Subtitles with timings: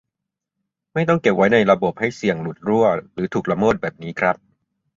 [0.93, 4.35] ไม่ต้องเก็บไว้ในระบบให้เสี่ยงหลุดรั่วหรือถูกละเมิดแบบนี้ครับ